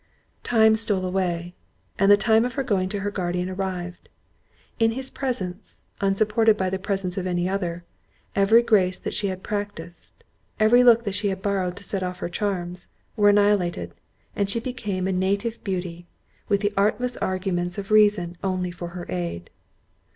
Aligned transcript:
Time 0.41 0.75
stole 0.75 1.05
away, 1.05 1.53
and 1.99 2.09
the 2.11 2.17
time 2.17 2.43
of 2.43 2.55
going 2.65 2.89
to 2.89 3.01
her 3.01 3.11
guardian 3.11 3.51
arrived. 3.51 4.09
In 4.79 4.93
his 4.93 5.11
presence, 5.11 5.83
unsupported 5.99 6.57
by 6.57 6.71
the 6.71 6.79
presence 6.79 7.19
of 7.19 7.27
any 7.27 7.47
other, 7.47 7.83
every 8.35 8.63
grace 8.63 8.97
that 8.97 9.13
she 9.13 9.27
had 9.27 9.43
practised, 9.43 10.23
every 10.59 10.83
look 10.83 11.03
that 11.03 11.13
she 11.13 11.27
had 11.27 11.43
borrowed 11.43 11.75
to 11.75 11.83
set 11.83 12.01
off 12.01 12.17
her 12.17 12.29
charms, 12.29 12.87
were 13.15 13.29
annihilated; 13.29 13.93
and 14.35 14.49
she 14.49 14.59
became 14.59 15.05
a 15.07 15.11
native 15.11 15.63
beauty, 15.63 16.07
with 16.49 16.61
the 16.61 16.73
artless 16.75 17.15
arguments 17.17 17.77
of 17.77 17.91
reason 17.91 18.35
only 18.43 18.71
for 18.71 18.87
her 18.97 19.05
aid. 19.07 19.51